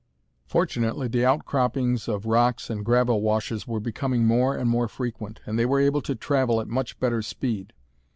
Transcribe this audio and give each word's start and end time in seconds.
Fortunately 0.47 1.07
the 1.07 1.23
outcroppings 1.23 2.07
of 2.07 2.25
rocks 2.25 2.71
and 2.71 2.83
gravel 2.83 3.21
washes 3.21 3.67
were 3.67 3.79
becoming 3.79 4.25
more 4.25 4.55
and 4.57 4.67
more 4.67 4.87
frequent, 4.87 5.41
and 5.45 5.59
they 5.59 5.65
were 5.67 5.79
able 5.79 6.01
to 6.01 6.15
travel 6.15 6.59
at 6.59 6.67
much 6.67 6.99
better 6.99 7.21
speed. 7.21 7.71